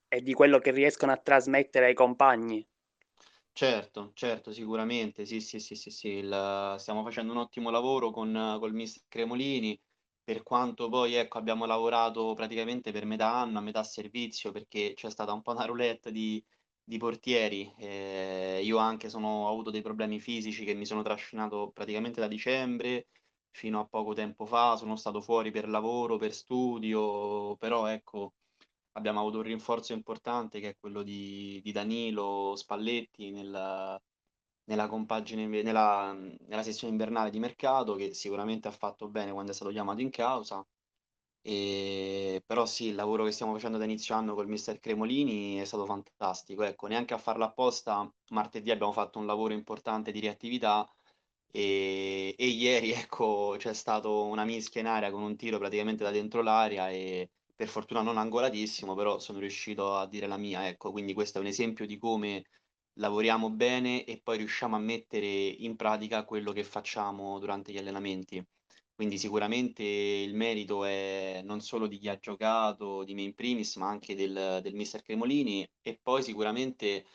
e 0.07 0.21
di 0.21 0.33
quello 0.33 0.59
che 0.59 0.71
riescono 0.71 1.11
a 1.11 1.17
trasmettere 1.17 1.87
ai 1.87 1.93
compagni. 1.93 2.65
Certo, 3.53 4.11
certo, 4.13 4.51
sicuramente, 4.51 5.25
sì, 5.25 5.39
sì, 5.39 5.59
sì, 5.59 5.75
sì, 5.75 5.89
sì, 5.89 6.07
il- 6.09 6.75
stiamo 6.77 7.03
facendo 7.03 7.31
un 7.31 7.39
ottimo 7.39 7.69
lavoro 7.71 8.11
con 8.11 8.57
col 8.59 8.73
mister 8.73 9.03
Cremolini, 9.07 9.79
per 10.25 10.43
quanto 10.43 10.89
poi, 10.89 11.13
ecco, 11.15 11.37
abbiamo 11.37 11.65
lavorato 11.65 12.33
praticamente 12.33 12.91
per 12.91 13.05
metà 13.05 13.33
anno, 13.33 13.59
a 13.59 13.61
metà 13.61 13.83
servizio, 13.83 14.51
perché 14.51 14.93
c'è 14.95 15.09
stata 15.11 15.33
un 15.33 15.41
po' 15.43 15.51
una 15.51 15.65
roulette 15.65 16.11
di, 16.11 16.43
di 16.83 16.97
portieri, 16.97 17.73
eh, 17.77 18.61
io 18.63 18.77
anche 18.77 19.09
sono, 19.09 19.45
ho 19.45 19.49
avuto 19.49 19.69
dei 19.71 19.81
problemi 19.81 20.19
fisici 20.19 20.65
che 20.65 20.73
mi 20.73 20.85
sono 20.85 21.03
trascinato 21.03 21.71
praticamente 21.73 22.19
da 22.21 22.27
dicembre 22.27 23.07
fino 23.51 23.79
a 23.79 23.85
poco 23.87 24.13
tempo 24.13 24.45
fa, 24.45 24.75
sono 24.77 24.95
stato 24.95 25.21
fuori 25.21 25.51
per 25.51 25.69
lavoro, 25.69 26.17
per 26.17 26.33
studio, 26.33 27.55
però 27.57 27.85
ecco 27.87 28.33
abbiamo 28.93 29.19
avuto 29.19 29.37
un 29.37 29.43
rinforzo 29.43 29.93
importante 29.93 30.59
che 30.59 30.69
è 30.69 30.77
quello 30.79 31.03
di, 31.03 31.61
di 31.63 31.71
Danilo 31.71 32.55
Spalletti 32.55 33.31
nella, 33.31 34.01
nella 34.65 34.87
compagine, 34.87 35.45
nella, 35.47 36.13
nella 36.13 36.63
sessione 36.63 36.93
invernale 36.93 37.29
di 37.29 37.39
mercato, 37.39 37.95
che 37.95 38.13
sicuramente 38.13 38.67
ha 38.67 38.71
fatto 38.71 39.09
bene 39.09 39.31
quando 39.31 39.51
è 39.51 39.53
stato 39.55 39.71
chiamato 39.71 40.01
in 40.01 40.09
causa. 40.09 40.65
E, 41.41 42.41
però 42.45 42.65
sì, 42.65 42.87
il 42.87 42.95
lavoro 42.95 43.23
che 43.23 43.31
stiamo 43.31 43.53
facendo 43.53 43.77
da 43.77 43.83
inizio 43.83 44.15
anno 44.15 44.33
col 44.33 44.47
mister 44.47 44.79
Cremolini 44.79 45.57
è 45.57 45.65
stato 45.65 45.85
fantastico. 45.85 46.63
Ecco, 46.63 46.87
neanche 46.87 47.13
a 47.13 47.17
farlo 47.19 47.43
apposta, 47.45 48.11
martedì 48.29 48.71
abbiamo 48.71 48.91
fatto 48.91 49.19
un 49.19 49.25
lavoro 49.27 49.53
importante 49.53 50.11
di 50.11 50.19
reattività 50.19 50.87
e, 51.51 52.33
e 52.37 52.47
ieri, 52.47 52.91
ecco, 52.91 53.55
c'è 53.57 53.73
stato 53.73 54.25
una 54.25 54.43
mischia 54.45 54.81
in 54.81 54.87
aria 54.87 55.11
con 55.11 55.21
un 55.23 55.35
tiro 55.35 55.57
praticamente 55.59 56.03
da 56.03 56.11
dentro 56.11 56.41
l'aria 56.41 56.89
e 56.89 57.29
per 57.55 57.67
fortuna 57.69 58.01
non 58.01 58.17
angolatissimo, 58.17 58.93
però 58.95 59.19
sono 59.19 59.39
riuscito 59.39 59.95
a 59.95 60.07
dire 60.07 60.27
la 60.27 60.37
mia, 60.37 60.67
ecco, 60.67 60.91
quindi 60.91 61.13
questo 61.13 61.37
è 61.37 61.41
un 61.41 61.47
esempio 61.47 61.85
di 61.85 61.97
come 61.97 62.43
lavoriamo 62.95 63.49
bene 63.51 64.03
e 64.05 64.19
poi 64.21 64.37
riusciamo 64.37 64.75
a 64.75 64.79
mettere 64.79 65.27
in 65.27 65.75
pratica 65.75 66.23
quello 66.25 66.51
che 66.51 66.63
facciamo 66.63 67.39
durante 67.39 67.71
gli 67.71 67.77
allenamenti. 67.77 68.43
Quindi 68.93 69.17
sicuramente 69.17 69.83
il 69.83 70.33
merito 70.35 70.85
è 70.85 71.41
non 71.43 71.59
solo 71.61 71.87
di 71.87 71.97
chi 71.97 72.07
ha 72.09 72.17
giocato, 72.17 73.03
di 73.03 73.13
me 73.13 73.23
in 73.23 73.33
primis, 73.35 73.75
ma 73.75 73.87
anche 73.89 74.15
del, 74.15 74.59
del 74.61 74.73
mister 74.73 75.01
Cremolini 75.01 75.67
e 75.81 75.99
poi 76.01 76.23
sicuramente 76.23 77.05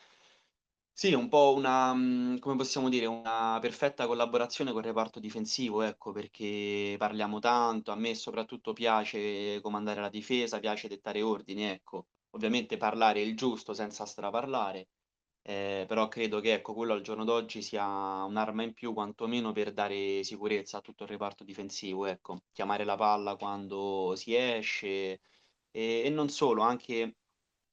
sì, 0.93 1.13
un 1.13 1.29
po' 1.29 1.53
una, 1.55 1.93
mhmm, 1.93 2.39
come 2.39 2.55
possiamo 2.57 2.87
dire, 2.89 3.05
una 3.07 3.57
perfetta 3.59 4.05
collaborazione 4.05 4.71
col 4.71 4.83
reparto 4.83 5.19
difensivo, 5.19 5.81
ecco, 5.81 6.11
perché 6.11 6.95
parliamo 6.97 7.39
tanto, 7.39 7.91
a 7.91 7.95
me 7.95 8.13
soprattutto 8.13 8.73
piace 8.73 9.59
comandare 9.61 10.01
la 10.01 10.09
difesa, 10.09 10.59
piace 10.59 10.87
dettare 10.87 11.21
ordini, 11.21 11.63
ecco. 11.63 12.07
Ovviamente 12.31 12.77
parlare 12.77 13.21
il 13.21 13.35
giusto 13.35 13.73
senza 13.73 14.05
straparlare, 14.05 14.89
eh, 15.43 15.85
però 15.87 16.07
credo 16.07 16.39
che 16.39 16.53
ecco, 16.53 16.73
quello 16.73 16.93
al 16.93 17.01
giorno 17.01 17.23
d'oggi 17.23 17.61
sia 17.61 17.85
un'arma 17.85 18.63
in 18.63 18.73
più, 18.73 18.93
quantomeno 18.93 19.51
per 19.51 19.73
dare 19.73 20.23
sicurezza 20.23 20.77
a 20.77 20.81
tutto 20.81 21.03
il 21.03 21.09
reparto 21.09 21.43
difensivo, 21.43 22.05
ecco. 22.05 22.43
Chiamare 22.51 22.83
la 22.83 22.95
palla 22.95 23.35
quando 23.35 24.13
si 24.15 24.35
esce 24.35 24.87
e, 25.71 26.01
e 26.05 26.09
non 26.09 26.29
solo, 26.29 26.61
anche 26.61 27.17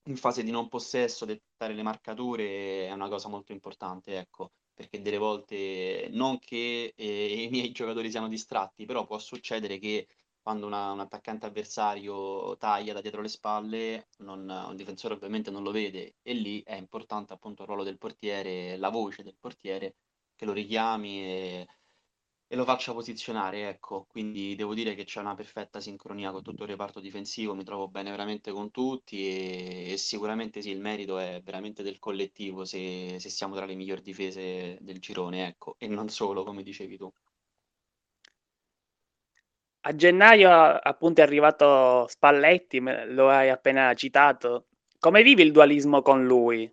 in 0.09 0.17
fase 0.17 0.43
di 0.43 0.51
non 0.51 0.69
possesso 0.69 1.25
dettare 1.25 1.75
le 1.75 1.83
marcature 1.83 2.87
è 2.87 2.93
una 2.93 3.09
cosa 3.09 3.29
molto 3.29 3.53
importante, 3.53 4.19
ecco, 4.19 4.53
perché 4.75 5.01
delle 5.03 5.19
volte 5.19 6.09
non 6.13 6.39
che 6.39 6.93
eh, 6.97 7.43
i 7.45 7.49
miei 7.51 7.71
giocatori 7.73 8.11
siano 8.11 8.29
distratti, 8.29 8.87
però 8.87 9.05
può 9.07 9.19
succedere 9.19 9.79
che 9.79 10.09
quando 10.49 10.67
una, 10.67 10.93
un 10.93 11.01
attaccante 11.01 11.45
avversario 11.47 12.57
taglia 12.57 12.95
da 12.95 13.03
dietro 13.03 13.21
le 13.21 13.29
spalle, 13.29 14.09
non, 14.21 14.49
un 14.49 14.77
difensore 14.77 15.13
ovviamente 15.13 15.51
non 15.51 15.63
lo 15.63 15.71
vede 15.73 16.17
e 16.23 16.33
lì 16.33 16.63
è 16.63 16.75
importante 16.75 17.35
appunto 17.35 17.63
il 17.63 17.69
ruolo 17.69 17.85
del 17.85 17.99
portiere, 17.99 18.77
la 18.79 18.89
voce 18.89 19.23
del 19.23 19.37
portiere 19.39 19.97
che 20.35 20.47
lo 20.47 20.53
richiami 20.53 21.23
e 21.23 21.67
e 22.47 22.57
lo 22.57 22.65
faccia 22.65 22.93
posizionare, 22.95 23.69
ecco. 23.69 24.07
Quindi 24.07 24.55
devo 24.57 24.75
dire 24.75 24.95
che 24.95 25.05
c'è 25.05 25.21
una 25.21 25.35
perfetta 25.35 25.81
sincronia 25.81 26.33
con 26.33 26.43
tutto 26.43 26.63
il 26.65 26.69
reparto 26.71 27.01
difensivo, 27.01 27.55
mi 27.55 27.65
trovo 27.65 27.89
bene 27.89 28.11
veramente 28.11 28.53
con 28.53 28.71
tutti 28.71 29.27
e, 29.29 29.93
e 29.93 29.97
sicuramente 29.99 30.63
sì, 30.63 30.71
il 30.71 30.81
merito 30.81 31.19
è 31.19 31.41
veramente 31.43 31.83
del 31.83 31.99
collettivo 31.99 32.65
se, 32.65 33.19
se 33.21 33.29
siamo 33.31 33.55
tra 33.55 33.67
le 33.67 33.75
migliori 33.75 34.03
difese 34.03 34.79
del 34.81 34.99
girone, 35.01 35.47
ecco, 35.49 35.77
e 35.79 35.89
non 35.89 36.09
solo, 36.09 36.45
come 36.45 36.63
dicevi 36.63 36.97
tu. 36.97 37.13
A 39.89 39.95
gennaio 39.95 40.51
appunto 40.51 41.23
è 41.23 41.25
arrivato 41.25 42.07
Spalletti, 42.09 42.79
lo 43.07 43.31
hai 43.31 43.49
appena 43.49 43.95
citato. 43.95 44.67
Come 44.99 45.23
vivi 45.23 45.41
il 45.41 45.51
dualismo 45.51 46.03
con 46.03 46.27
lui? 46.27 46.71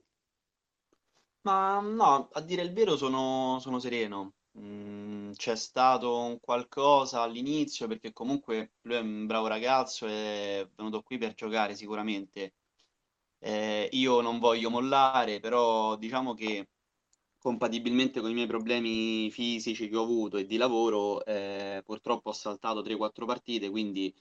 Ma 1.44 1.80
no, 1.80 2.28
a 2.34 2.42
dire 2.42 2.62
il 2.64 2.74
vero 2.74 2.98
sono, 2.98 3.58
sono 3.62 3.80
sereno. 3.80 4.34
Mm, 4.60 5.32
c'è 5.32 5.56
stato 5.56 6.24
un 6.24 6.40
qualcosa 6.42 7.22
all'inizio 7.22 7.88
perché 7.88 8.12
comunque 8.12 8.74
lui 8.82 8.96
è 8.96 9.00
un 9.00 9.26
bravo 9.26 9.48
ragazzo, 9.48 10.08
è 10.08 10.68
venuto 10.76 11.02
qui 11.02 11.18
per 11.18 11.36
giocare 11.36 11.74
sicuramente. 11.74 12.56
Eh, 13.40 13.88
io 13.94 14.20
non 14.20 14.40
voglio 14.40 14.70
mollare, 14.70 15.40
però 15.40 15.96
diciamo 15.96 16.34
che 16.34 16.68
compatibilmente 17.46 18.22
con 18.22 18.32
i 18.32 18.34
miei 18.34 18.48
problemi 18.48 19.30
fisici 19.30 19.88
che 19.88 19.96
ho 19.96 20.02
avuto 20.02 20.38
e 20.38 20.48
di 20.48 20.58
lavoro, 20.58 21.24
eh, 21.24 21.84
purtroppo 21.86 22.30
ho 22.30 22.34
saltato 22.34 22.82
3-4 22.82 23.28
partite, 23.28 23.70
quindi 23.70 24.12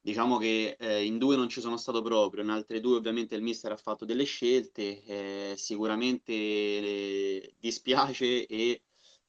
diciamo 0.00 0.38
che 0.38 0.74
eh, 0.78 1.04
in 1.04 1.18
due 1.18 1.36
non 1.36 1.50
ci 1.50 1.60
sono 1.60 1.76
stato 1.76 2.00
proprio, 2.00 2.42
in 2.42 2.48
altre 2.48 2.80
due 2.80 2.96
ovviamente 2.96 3.34
il 3.34 3.42
mister 3.42 3.72
ha 3.72 3.76
fatto 3.76 4.06
delle 4.06 4.24
scelte, 4.24 5.02
eh, 5.04 5.54
sicuramente 5.58 6.32
eh, 6.32 7.54
dispiace 7.58 8.46
e 8.46 8.80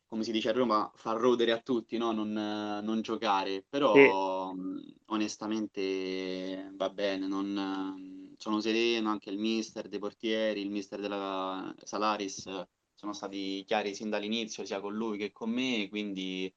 come 0.05 0.23
si 0.23 0.31
dice 0.31 0.47
a 0.47 0.53
Roma, 0.53 0.89
far 0.95 1.17
rodere 1.17 1.51
a 1.51 1.59
tutti, 1.59 1.97
no? 1.97 2.13
non, 2.13 2.31
non 2.31 3.01
giocare, 3.01 3.65
però 3.67 4.53
sì. 4.53 4.95
onestamente 5.07 6.71
va 6.73 6.89
bene, 6.89 7.27
non, 7.27 8.33
sono 8.37 8.61
sereno, 8.61 9.09
anche 9.09 9.29
il 9.29 9.39
mister 9.39 9.89
dei 9.89 9.99
portieri, 9.99 10.61
il 10.61 10.71
mister 10.71 11.01
della 11.01 11.75
Salaris 11.83 12.47
sono 12.95 13.13
stati 13.13 13.63
chiari 13.65 13.93
sin 13.95 14.09
dall'inizio, 14.09 14.65
sia 14.65 14.79
con 14.81 14.93
lui 14.95 15.17
che 15.17 15.31
con 15.31 15.49
me, 15.51 15.87
quindi 15.89 16.51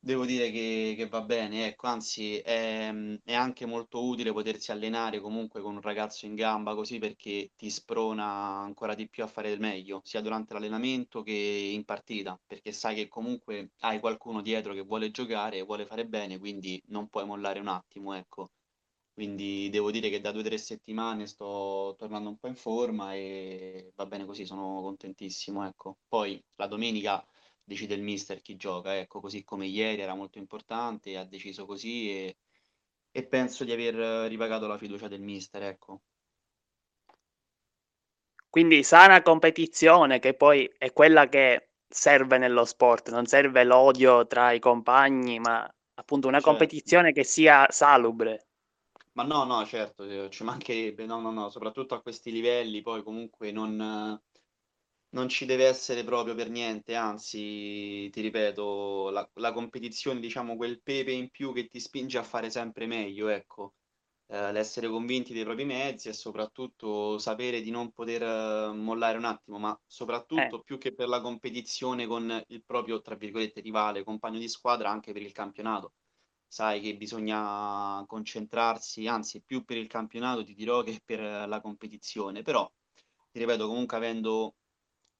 Devo 0.00 0.24
dire 0.24 0.50
che, 0.50 0.94
che 0.96 1.08
va 1.08 1.22
bene, 1.22 1.66
ecco, 1.66 1.86
anzi 1.88 2.38
è, 2.38 2.88
è 3.24 3.34
anche 3.34 3.66
molto 3.66 4.04
utile 4.06 4.32
potersi 4.32 4.70
allenare 4.70 5.20
comunque 5.20 5.60
con 5.60 5.74
un 5.74 5.80
ragazzo 5.80 6.24
in 6.26 6.34
gamba 6.34 6.74
così 6.74 6.98
perché 6.98 7.50
ti 7.56 7.68
sprona 7.70 8.24
ancora 8.24 8.94
di 8.94 9.08
più 9.08 9.22
a 9.24 9.26
fare 9.26 9.48
del 9.50 9.58
meglio, 9.60 10.00
sia 10.04 10.20
durante 10.20 10.54
l'allenamento 10.54 11.22
che 11.22 11.32
in 11.32 11.84
partita, 11.84 12.40
perché 12.46 12.72
sai 12.72 12.94
che 12.94 13.08
comunque 13.08 13.72
hai 13.80 13.98
qualcuno 14.00 14.40
dietro 14.40 14.72
che 14.72 14.82
vuole 14.82 15.10
giocare 15.10 15.58
e 15.58 15.62
vuole 15.62 15.84
fare 15.86 16.06
bene, 16.06 16.38
quindi 16.38 16.80
non 16.86 17.08
puoi 17.08 17.26
mollare 17.26 17.58
un 17.60 17.68
attimo, 17.68 18.14
ecco. 18.14 18.50
Quindi 19.18 19.68
devo 19.68 19.90
dire 19.90 20.10
che 20.10 20.20
da 20.20 20.30
due 20.30 20.42
o 20.42 20.44
tre 20.44 20.58
settimane 20.58 21.26
sto 21.26 21.96
tornando 21.98 22.28
un 22.28 22.38
po' 22.38 22.46
in 22.46 22.54
forma 22.54 23.14
e 23.14 23.90
va 23.96 24.06
bene 24.06 24.24
così, 24.24 24.46
sono 24.46 24.80
contentissimo, 24.80 25.66
ecco. 25.66 25.96
Poi 26.06 26.40
la 26.54 26.68
domenica 26.68 27.26
decide 27.64 27.94
il 27.94 28.02
mister 28.02 28.40
chi 28.40 28.54
gioca, 28.54 28.96
ecco, 28.96 29.18
così 29.18 29.42
come 29.42 29.66
ieri 29.66 30.02
era 30.02 30.14
molto 30.14 30.38
importante, 30.38 31.16
ha 31.16 31.24
deciso 31.24 31.66
così 31.66 32.08
e, 32.12 32.36
e 33.10 33.26
penso 33.26 33.64
di 33.64 33.72
aver 33.72 34.28
ripagato 34.28 34.68
la 34.68 34.78
fiducia 34.78 35.08
del 35.08 35.20
mister, 35.20 35.64
ecco. 35.64 36.02
Quindi 38.48 38.84
sana 38.84 39.20
competizione 39.22 40.20
che 40.20 40.34
poi 40.34 40.72
è 40.78 40.92
quella 40.92 41.28
che 41.28 41.70
serve 41.88 42.38
nello 42.38 42.64
sport, 42.64 43.10
non 43.10 43.26
serve 43.26 43.64
l'odio 43.64 44.28
tra 44.28 44.52
i 44.52 44.60
compagni, 44.60 45.40
ma 45.40 45.68
appunto 45.94 46.28
una 46.28 46.36
certo. 46.36 46.50
competizione 46.52 47.10
che 47.10 47.24
sia 47.24 47.66
salubre. 47.68 48.44
Ma 49.18 49.24
no, 49.24 49.44
no, 49.44 49.66
certo, 49.66 50.04
eh, 50.04 50.30
ci 50.30 50.44
mancherebbe, 50.44 51.04
no, 51.04 51.20
no, 51.20 51.30
no, 51.32 51.50
soprattutto 51.50 51.94
a 51.94 52.00
questi 52.00 52.30
livelli, 52.30 52.80
poi 52.82 53.02
comunque 53.02 53.50
non, 53.52 53.76
non 55.10 55.28
ci 55.28 55.44
deve 55.44 55.66
essere 55.66 56.04
proprio 56.04 56.34
per 56.34 56.48
niente, 56.50 56.94
anzi, 56.94 58.08
ti 58.10 58.20
ripeto, 58.20 59.10
la, 59.10 59.28
la 59.34 59.52
competizione, 59.52 60.20
diciamo, 60.20 60.56
quel 60.56 60.80
pepe 60.82 61.10
in 61.12 61.30
più 61.30 61.52
che 61.52 61.66
ti 61.68 61.80
spinge 61.80 62.16
a 62.18 62.22
fare 62.22 62.48
sempre 62.50 62.86
meglio, 62.86 63.28
ecco, 63.28 63.74
eh, 64.28 64.52
l'essere 64.52 64.88
convinti 64.88 65.32
dei 65.32 65.44
propri 65.44 65.64
mezzi 65.64 66.08
e 66.08 66.12
soprattutto 66.12 67.18
sapere 67.18 67.60
di 67.62 67.70
non 67.70 67.90
poter 67.92 68.22
eh, 68.22 68.72
mollare 68.72 69.18
un 69.18 69.24
attimo, 69.24 69.58
ma 69.58 69.78
soprattutto 69.86 70.60
Eh, 70.60 70.62
più 70.62 70.78
che 70.78 70.94
per 70.94 71.08
la 71.08 71.20
competizione 71.20 72.06
con 72.06 72.42
il 72.48 72.64
proprio, 72.64 73.00
tra 73.00 73.16
virgolette, 73.16 73.60
rivale, 73.60 74.04
compagno 74.04 74.38
di 74.38 74.48
squadra, 74.48 74.90
anche 74.90 75.12
per 75.12 75.22
il 75.22 75.32
campionato 75.32 75.94
sai 76.48 76.80
che 76.80 76.96
bisogna 76.96 78.04
concentrarsi, 78.06 79.06
anzi 79.06 79.42
più 79.42 79.64
per 79.64 79.76
il 79.76 79.86
campionato 79.86 80.42
ti 80.44 80.54
dirò 80.54 80.82
che 80.82 81.00
per 81.04 81.20
la 81.48 81.60
competizione, 81.60 82.42
però 82.42 82.70
ti 83.30 83.38
ripeto 83.38 83.66
comunque 83.68 83.96
avendo 83.96 84.54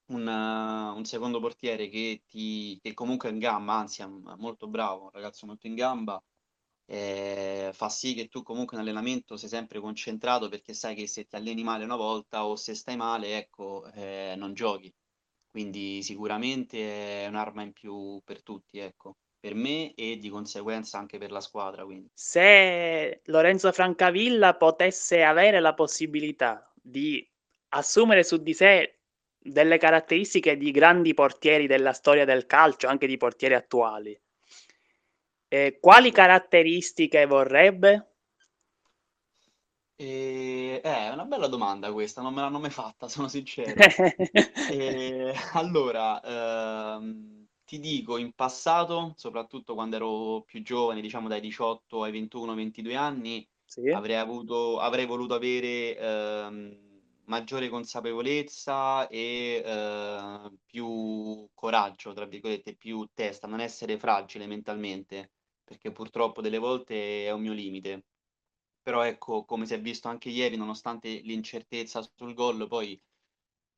un, 0.06 0.26
uh, 0.26 0.96
un 0.96 1.04
secondo 1.04 1.40
portiere 1.40 1.88
che, 1.88 2.22
ti, 2.26 2.78
che 2.82 2.94
comunque 2.94 3.28
è 3.28 3.32
in 3.32 3.38
gamba, 3.38 3.74
anzi 3.74 4.02
è 4.02 4.06
molto 4.06 4.68
bravo, 4.68 5.04
un 5.04 5.10
ragazzo 5.10 5.46
molto 5.46 5.66
in 5.66 5.74
gamba, 5.74 6.22
eh, 6.86 7.70
fa 7.74 7.88
sì 7.90 8.14
che 8.14 8.28
tu 8.28 8.42
comunque 8.42 8.76
in 8.76 8.82
allenamento 8.82 9.36
sei 9.36 9.48
sempre 9.48 9.80
concentrato 9.80 10.48
perché 10.48 10.72
sai 10.74 10.94
che 10.94 11.06
se 11.06 11.26
ti 11.26 11.36
alleni 11.36 11.62
male 11.62 11.84
una 11.84 11.96
volta 11.96 12.46
o 12.46 12.56
se 12.56 12.74
stai 12.74 12.96
male, 12.96 13.36
ecco, 13.38 13.84
eh, 13.92 14.34
non 14.36 14.54
giochi. 14.54 14.92
Quindi 15.50 16.02
sicuramente 16.02 17.24
è 17.24 17.26
un'arma 17.28 17.62
in 17.62 17.72
più 17.72 18.20
per 18.24 18.42
tutti, 18.42 18.78
ecco 18.78 19.16
per 19.40 19.54
me 19.54 19.94
e 19.94 20.18
di 20.18 20.28
conseguenza 20.28 20.98
anche 20.98 21.18
per 21.18 21.30
la 21.30 21.40
squadra. 21.40 21.84
Quindi. 21.84 22.10
Se 22.12 23.20
Lorenzo 23.24 23.72
Francavilla 23.72 24.54
potesse 24.54 25.22
avere 25.22 25.60
la 25.60 25.74
possibilità 25.74 26.72
di 26.74 27.26
assumere 27.70 28.24
su 28.24 28.38
di 28.38 28.54
sé 28.54 28.98
delle 29.38 29.78
caratteristiche 29.78 30.56
di 30.56 30.70
grandi 30.70 31.14
portieri 31.14 31.66
della 31.66 31.92
storia 31.92 32.24
del 32.24 32.46
calcio, 32.46 32.88
anche 32.88 33.06
di 33.06 33.16
portieri 33.16 33.54
attuali, 33.54 34.18
eh, 35.48 35.78
quali 35.80 36.10
caratteristiche 36.10 37.24
vorrebbe? 37.26 38.12
Eh, 40.00 40.80
è 40.80 41.08
una 41.08 41.24
bella 41.24 41.48
domanda 41.48 41.92
questa, 41.92 42.22
non 42.22 42.32
me 42.32 42.42
l'hanno 42.42 42.60
mai 42.60 42.70
fatta, 42.70 43.08
sono 43.08 43.28
sincero. 43.28 43.72
E, 44.70 45.32
allora, 45.54 46.20
ehm, 46.20 47.37
ti 47.68 47.78
dico, 47.80 48.16
in 48.16 48.32
passato, 48.32 49.12
soprattutto 49.16 49.74
quando 49.74 49.96
ero 49.96 50.42
più 50.42 50.62
giovane, 50.62 51.02
diciamo 51.02 51.28
dai 51.28 51.40
18 51.40 52.02
ai 52.02 52.10
21-22 52.12 52.96
anni, 52.96 53.46
sì. 53.66 53.80
avrei 53.90 54.16
avuto, 54.16 54.78
avrei 54.80 55.04
voluto 55.04 55.34
avere 55.34 55.94
ehm, 55.98 57.00
maggiore 57.24 57.68
consapevolezza 57.68 59.06
e 59.08 59.62
eh, 59.64 60.50
più 60.64 61.46
coraggio, 61.52 62.14
tra 62.14 62.24
virgolette, 62.24 62.74
più 62.74 63.06
testa, 63.12 63.46
non 63.46 63.60
essere 63.60 63.98
fragile 63.98 64.46
mentalmente, 64.46 65.32
perché 65.62 65.92
purtroppo 65.92 66.40
delle 66.40 66.58
volte 66.58 67.26
è 67.26 67.30
un 67.32 67.42
mio 67.42 67.52
limite. 67.52 68.06
Però 68.82 69.02
ecco, 69.02 69.44
come 69.44 69.66
si 69.66 69.74
è 69.74 69.80
visto 69.80 70.08
anche 70.08 70.30
ieri, 70.30 70.56
nonostante 70.56 71.08
l'incertezza 71.20 72.00
sul 72.16 72.32
gol, 72.34 72.66
poi 72.68 72.98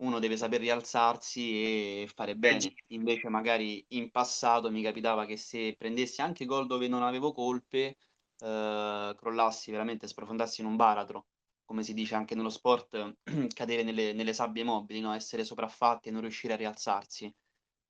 uno 0.00 0.19
deve 0.19 0.37
saper 0.37 0.61
rialzarsi 0.61 2.02
e 2.02 2.11
fare 2.12 2.37
bene. 2.37 2.75
Invece 2.88 3.28
magari 3.28 3.85
in 3.88 4.11
passato 4.11 4.71
mi 4.71 4.83
capitava 4.83 5.25
che 5.26 5.37
se 5.37 5.75
prendessi 5.76 6.21
anche 6.23 6.45
gol 6.45 6.66
dove 6.66 6.88
non 6.88 7.02
avevo 7.02 7.33
colpe, 7.33 7.97
eh, 8.38 9.14
crollassi 9.16 9.71
veramente, 9.71 10.07
sprofondassi 10.09 10.61
in 10.61 10.66
un 10.66 10.76
baratro, 10.76 11.26
come 11.64 11.83
si 11.83 11.95
dice 11.95 12.14
anche 12.14 12.35
nello 12.35 12.50
sport, 12.50 13.16
cadere 13.54 13.83
nelle, 13.83 14.12
nelle 14.12 14.33
sabbie 14.33 14.64
mobili, 14.64 15.00
no? 15.00 15.12
essere 15.14 15.45
sopraffatti 15.45 16.09
e 16.09 16.12
non 16.12 16.23
riuscire 16.23 16.54
a 16.54 16.57
rialzarsi. 16.57 17.33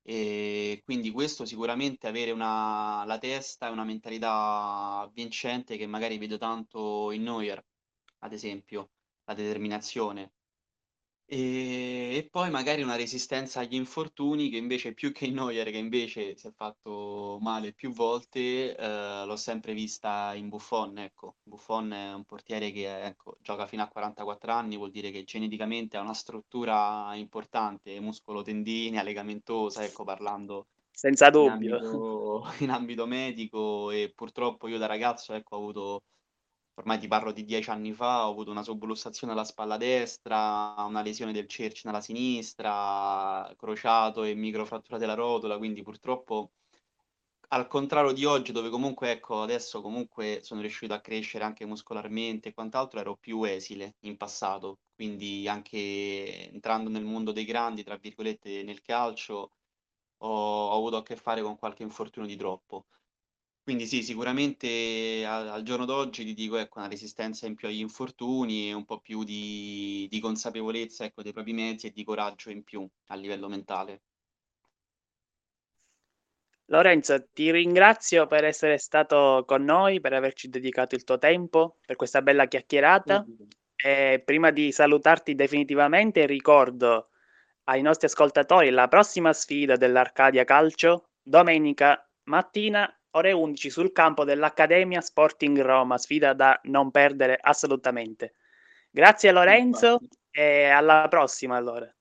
E 0.02 0.80
quindi 0.84 1.10
questo 1.10 1.44
sicuramente 1.44 2.08
avere 2.08 2.30
una, 2.32 3.04
la 3.04 3.18
testa 3.18 3.68
e 3.68 3.70
una 3.70 3.84
mentalità 3.84 5.08
vincente 5.12 5.76
che 5.76 5.86
magari 5.86 6.18
vedo 6.18 6.38
tanto 6.38 7.10
in 7.12 7.22
Neuer, 7.22 7.64
ad 8.20 8.32
esempio, 8.32 8.90
la 9.24 9.34
determinazione. 9.34 10.32
E, 11.32 12.16
e 12.16 12.28
poi 12.28 12.50
magari 12.50 12.82
una 12.82 12.96
resistenza 12.96 13.60
agli 13.60 13.74
infortuni 13.76 14.48
che 14.50 14.56
invece 14.56 14.94
più 14.94 15.12
che 15.12 15.26
in 15.26 15.34
Neuer, 15.34 15.70
che 15.70 15.76
invece 15.78 16.36
si 16.36 16.48
è 16.48 16.50
fatto 16.52 17.38
male 17.40 17.72
più 17.72 17.92
volte, 17.92 18.74
eh, 18.76 19.24
l'ho 19.24 19.36
sempre 19.36 19.72
vista 19.72 20.34
in 20.34 20.48
Buffon, 20.48 20.98
ecco. 20.98 21.36
Buffon 21.44 21.92
è 21.92 22.12
un 22.14 22.24
portiere 22.24 22.72
che 22.72 23.04
ecco, 23.04 23.36
gioca 23.40 23.66
fino 23.68 23.82
a 23.84 23.88
44 23.88 24.50
anni, 24.52 24.76
vuol 24.76 24.90
dire 24.90 25.12
che 25.12 25.22
geneticamente 25.22 25.96
ha 25.96 26.00
una 26.00 26.14
struttura 26.14 27.14
importante, 27.14 28.00
muscolo-tendine, 28.00 29.02
legamentosa, 29.04 29.84
ecco, 29.84 30.02
parlando 30.02 30.66
Senza 30.92 31.30
in 31.38 31.46
dubbio. 31.46 31.78
ambito, 31.80 32.42
in 32.60 32.70
ambito 32.70 33.06
medico 33.06 33.90
e 33.90 34.12
purtroppo 34.14 34.68
io 34.68 34.78
da 34.78 34.86
ragazzo 34.86 35.32
ecco, 35.34 35.56
ho 35.56 35.58
avuto 35.58 36.02
ormai 36.74 36.98
ti 36.98 37.08
parlo 37.08 37.32
di 37.32 37.44
dieci 37.44 37.70
anni 37.70 37.92
fa, 37.92 38.26
ho 38.26 38.30
avuto 38.30 38.50
una 38.50 38.62
sublussazione 38.62 39.32
alla 39.32 39.44
spalla 39.44 39.76
destra, 39.76 40.74
una 40.78 41.02
lesione 41.02 41.32
del 41.32 41.46
cercine 41.48 41.92
alla 41.92 42.02
sinistra, 42.02 43.52
crociato 43.56 44.22
e 44.24 44.34
microfrattura 44.34 44.98
della 44.98 45.14
rotola, 45.14 45.58
quindi 45.58 45.82
purtroppo 45.82 46.52
al 47.52 47.66
contrario 47.66 48.12
di 48.12 48.24
oggi, 48.24 48.52
dove 48.52 48.68
comunque, 48.70 49.10
ecco, 49.10 49.42
adesso 49.42 49.80
comunque 49.80 50.40
sono 50.42 50.60
riuscito 50.60 50.94
a 50.94 51.00
crescere 51.00 51.44
anche 51.44 51.64
muscolarmente 51.66 52.48
e 52.50 52.54
quant'altro, 52.54 53.00
ero 53.00 53.16
più 53.16 53.42
esile 53.44 53.96
in 54.00 54.16
passato, 54.16 54.78
quindi 54.94 55.48
anche 55.48 56.48
entrando 56.50 56.88
nel 56.90 57.04
mondo 57.04 57.32
dei 57.32 57.44
grandi, 57.44 57.82
tra 57.82 57.96
virgolette, 57.96 58.62
nel 58.62 58.82
calcio, 58.82 59.52
ho, 60.18 60.28
ho 60.28 60.76
avuto 60.76 60.96
a 60.98 61.02
che 61.02 61.16
fare 61.16 61.42
con 61.42 61.56
qualche 61.58 61.82
infortunio 61.82 62.28
di 62.28 62.36
troppo. 62.36 62.86
Quindi 63.70 63.86
sì, 63.86 64.02
sicuramente 64.02 65.24
al, 65.24 65.46
al 65.46 65.62
giorno 65.62 65.84
d'oggi 65.84 66.24
ti 66.24 66.34
dico, 66.34 66.56
ecco, 66.56 66.80
una 66.80 66.88
resistenza 66.88 67.46
in 67.46 67.54
più 67.54 67.68
agli 67.68 67.78
infortuni 67.78 68.68
e 68.68 68.72
un 68.72 68.84
po' 68.84 68.98
più 68.98 69.22
di, 69.22 70.08
di 70.10 70.18
consapevolezza, 70.18 71.04
ecco, 71.04 71.22
dei 71.22 71.32
propri 71.32 71.52
mezzi 71.52 71.86
e 71.86 71.92
di 71.92 72.02
coraggio 72.02 72.50
in 72.50 72.64
più 72.64 72.84
a 73.06 73.14
livello 73.14 73.46
mentale. 73.46 74.00
Lorenzo, 76.64 77.28
ti 77.32 77.52
ringrazio 77.52 78.26
per 78.26 78.42
essere 78.42 78.76
stato 78.76 79.44
con 79.46 79.62
noi, 79.62 80.00
per 80.00 80.14
averci 80.14 80.48
dedicato 80.48 80.96
il 80.96 81.04
tuo 81.04 81.18
tempo, 81.18 81.76
per 81.86 81.94
questa 81.94 82.22
bella 82.22 82.48
chiacchierata. 82.48 83.24
E 83.76 84.20
prima 84.24 84.50
di 84.50 84.72
salutarti 84.72 85.36
definitivamente, 85.36 86.26
ricordo 86.26 87.10
ai 87.66 87.82
nostri 87.82 88.08
ascoltatori 88.08 88.70
la 88.70 88.88
prossima 88.88 89.32
sfida 89.32 89.76
dell'Arcadia 89.76 90.42
Calcio, 90.42 91.10
domenica 91.22 92.04
mattina 92.24 92.92
ore 93.12 93.32
11 93.32 93.70
sul 93.70 93.92
campo 93.92 94.24
dell'Accademia 94.24 95.00
Sporting 95.00 95.60
Roma, 95.60 95.98
sfida 95.98 96.32
da 96.32 96.58
non 96.64 96.90
perdere 96.90 97.38
assolutamente. 97.40 98.34
Grazie 98.90 99.32
Lorenzo 99.32 99.98
Infatti. 100.00 100.18
e 100.30 100.64
alla 100.64 101.06
prossima 101.08 101.56
allora. 101.56 101.92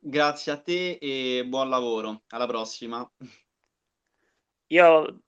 Grazie 0.00 0.52
a 0.52 0.58
te 0.58 0.98
e 1.00 1.44
buon 1.46 1.68
lavoro. 1.68 2.22
Alla 2.28 2.46
prossima. 2.46 3.10
Io 4.68 5.20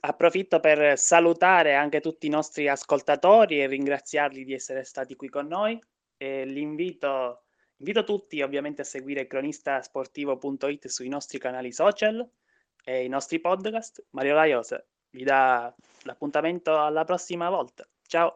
approfitto 0.00 0.60
per 0.60 0.98
salutare 0.98 1.74
anche 1.74 2.00
tutti 2.00 2.26
i 2.26 2.30
nostri 2.30 2.68
ascoltatori 2.68 3.60
e 3.60 3.66
ringraziarli 3.66 4.44
di 4.44 4.52
essere 4.52 4.84
stati 4.84 5.16
qui 5.16 5.28
con 5.28 5.46
noi. 5.46 5.80
E 6.16 6.44
l'invito, 6.44 7.44
invito 7.78 8.04
tutti 8.04 8.42
ovviamente 8.42 8.82
a 8.82 8.84
seguire 8.84 9.26
cronistasportivo.it 9.26 10.88
sui 10.88 11.08
nostri 11.08 11.38
canali 11.38 11.72
social 11.72 12.28
e 12.84 13.04
i 13.04 13.08
nostri 13.08 13.40
podcast. 13.40 14.04
Mario 14.10 14.34
Laiosa 14.34 14.84
vi 15.10 15.24
dà 15.24 15.72
l'appuntamento 16.02 16.78
alla 16.78 17.04
prossima 17.04 17.50
volta. 17.50 17.86
Ciao! 18.06 18.30